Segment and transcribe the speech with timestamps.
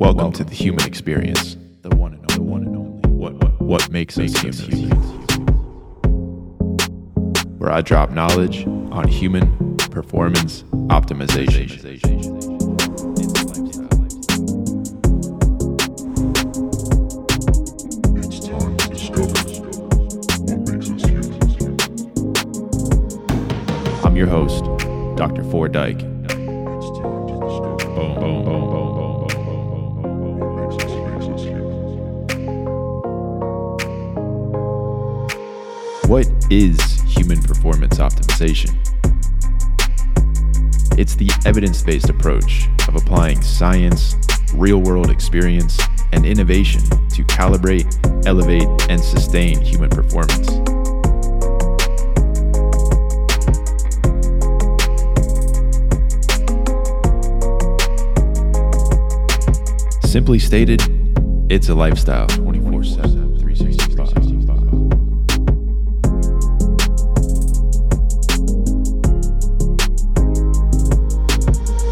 [0.00, 1.58] Welcome, Welcome to the human experience.
[1.82, 2.34] The one and only.
[2.34, 3.10] The one and only.
[3.10, 4.66] What, what, what makes, makes us, us
[7.58, 12.00] Where I drop knowledge on human performance optimization.
[24.02, 24.64] I'm your host,
[25.18, 25.44] Dr.
[25.50, 25.98] Ford Dyke.
[25.98, 26.24] Boom,
[28.14, 28.59] boom, boom.
[36.10, 38.74] What is human performance optimization?
[40.98, 44.16] It's the evidence based approach of applying science,
[44.52, 45.78] real world experience,
[46.10, 47.86] and innovation to calibrate,
[48.26, 50.48] elevate, and sustain human performance.
[60.10, 60.82] Simply stated,
[61.48, 63.19] it's a lifestyle 24 7,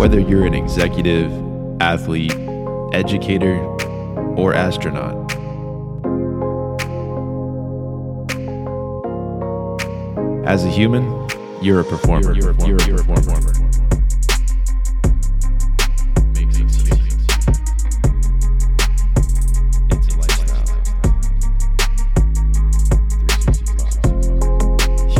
[0.00, 1.30] Whether you're an executive,
[1.78, 2.32] athlete,
[2.94, 3.62] educator,
[4.34, 5.30] or astronaut,
[10.46, 11.04] as a human,
[11.60, 12.34] you're a performer.
[12.34, 13.69] You're, a performer.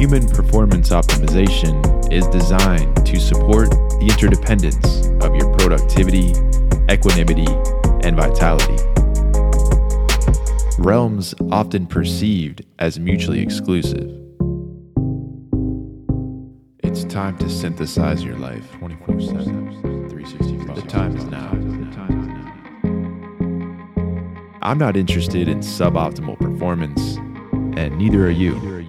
[0.00, 6.32] Human performance optimization is designed to support the interdependence of your productivity,
[6.90, 7.44] equanimity,
[8.02, 8.82] and vitality.
[10.78, 14.08] Realms often perceived as mutually exclusive.
[16.78, 20.76] It's time to synthesize your life 24 7, 365.
[20.76, 21.50] The time is now.
[24.62, 27.16] I'm not interested in suboptimal performance,
[27.78, 28.79] and neither are you.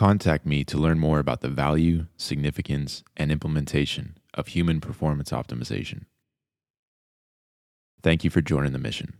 [0.00, 6.06] Contact me to learn more about the value, significance, and implementation of human performance optimization.
[8.02, 9.18] Thank you for joining the mission.